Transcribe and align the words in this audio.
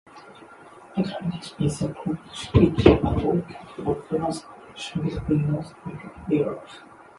Atlanticism 0.97 1.63
is 1.63 1.79
a 1.83 1.93
philosophy 1.93 2.69
which 2.69 2.87
advocates 2.87 3.71
for 3.75 4.01
close 4.01 4.41
cooperation 4.45 5.01
between 5.03 5.51
North 5.51 5.75
America 5.85 6.11
and 6.15 6.33
Europe. 6.33 6.67